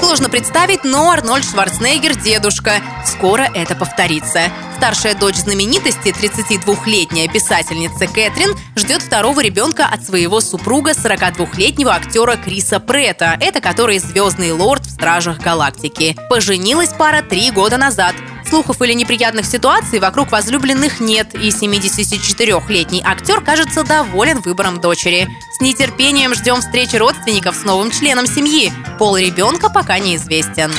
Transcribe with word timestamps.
Сложно 0.00 0.28
представить, 0.28 0.84
но 0.84 1.10
Арнольд 1.10 1.44
Шварценеггер– 1.44 2.14
дедушка. 2.22 2.80
Скоро 3.04 3.42
это 3.54 3.74
повторится. 3.74 4.42
Старшая 4.76 5.14
дочь 5.16 5.36
знаменитости, 5.36 6.08
32-летняя 6.08 7.26
писательница 7.28 8.06
Кэтрин, 8.06 8.56
ждет 8.76 9.02
второго 9.02 9.40
ребенка 9.40 9.86
от 9.86 10.04
своего 10.04 10.40
супруга, 10.40 10.92
42-летнего 10.92 11.92
актера 11.92 12.36
Криса 12.36 12.78
Прета, 12.78 13.36
это 13.40 13.60
который 13.60 13.98
звездный 13.98 14.52
лорд 14.52 14.86
в 14.86 14.90
«Стражах 14.90 15.40
Галактики». 15.40 16.16
Поженилась 16.30 16.90
пара 16.90 17.22
три 17.22 17.50
года 17.50 17.76
назад. 17.76 18.14
Слухов 18.48 18.80
или 18.80 18.94
неприятных 18.94 19.44
ситуаций 19.44 19.98
вокруг 19.98 20.32
возлюбленных 20.32 21.00
нет, 21.00 21.34
и 21.34 21.50
74-летний 21.50 23.02
актер 23.04 23.42
кажется 23.42 23.84
доволен 23.84 24.40
выбором 24.40 24.80
дочери. 24.80 25.28
С 25.52 25.60
нетерпением 25.60 26.34
ждем 26.34 26.62
встречи 26.62 26.96
родственников 26.96 27.54
с 27.56 27.64
новым 27.64 27.90
членом 27.90 28.26
семьи. 28.26 28.72
Пол 28.98 29.18
ребенка 29.18 29.68
пока 29.68 29.98
неизвестен. 29.98 30.72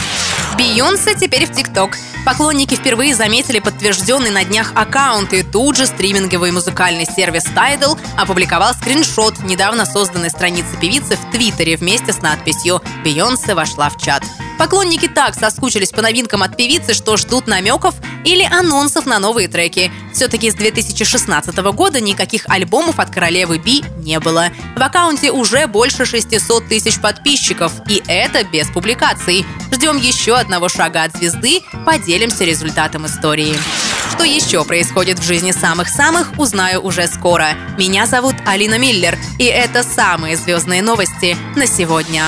Бейонсе 0.57 1.13
теперь 1.13 1.45
в 1.45 1.51
ТикТок. 1.51 1.95
Поклонники 2.25 2.73
впервые 2.73 3.13
заметили 3.13 3.59
подтвержденный 3.59 4.31
на 4.31 4.43
днях 4.43 4.71
аккаунт, 4.73 5.31
и 5.33 5.43
тут 5.43 5.77
же 5.77 5.85
стриминговый 5.85 6.51
музыкальный 6.51 7.05
сервис 7.05 7.45
Tidal 7.45 7.99
опубликовал 8.17 8.73
скриншот 8.73 9.43
недавно 9.43 9.85
созданной 9.85 10.31
страницы 10.31 10.75
певицы 10.81 11.17
в 11.17 11.31
Твиттере 11.31 11.77
вместе 11.77 12.13
с 12.13 12.21
надписью 12.23 12.81
«Бейонсе 13.03 13.53
вошла 13.53 13.89
в 13.89 13.97
чат». 13.97 14.23
Поклонники 14.59 15.07
так 15.07 15.35
соскучились 15.35 15.91
по 15.91 16.01
новинкам 16.01 16.43
от 16.43 16.57
певицы, 16.57 16.93
что 16.93 17.15
ждут 17.15 17.47
намеков 17.47 17.95
или 18.25 18.43
анонсов 18.43 19.05
на 19.05 19.17
новые 19.17 19.47
треки. 19.47 19.89
Все-таки 20.13 20.51
с 20.51 20.53
2016 20.53 21.55
года 21.71 22.01
никаких 22.01 22.43
альбомов 22.49 22.99
от 22.99 23.09
королевы 23.09 23.57
Би 23.57 23.85
не 23.99 24.19
было. 24.19 24.49
В 24.75 24.81
аккаунте 24.83 25.31
уже 25.31 25.65
больше 25.65 26.05
600 26.05 26.67
тысяч 26.67 26.99
подписчиков, 26.99 27.71
и 27.87 28.03
это 28.05 28.43
без 28.43 28.67
публикаций. 28.67 29.45
Ждем 29.71 29.95
еще 29.95 30.35
одного 30.35 30.67
шага 30.67 31.03
от 31.03 31.15
звезды, 31.15 31.61
поделимся 31.85 32.43
результатом 32.43 33.05
истории. 33.05 33.55
Что 34.11 34.25
еще 34.25 34.65
происходит 34.65 35.19
в 35.19 35.23
жизни 35.23 35.51
самых-самых, 35.51 36.33
узнаю 36.37 36.81
уже 36.81 37.07
скоро. 37.07 37.51
Меня 37.77 38.05
зовут 38.05 38.35
Алина 38.45 38.77
Миллер, 38.77 39.17
и 39.37 39.45
это 39.45 39.83
самые 39.83 40.35
звездные 40.35 40.81
новости 40.81 41.37
на 41.55 41.65
сегодня. 41.65 42.25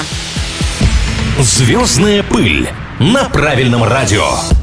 Звездная 1.40 2.24
пыль 2.24 2.70
на 3.00 3.24
правильном 3.30 3.84
радио. 3.84 4.61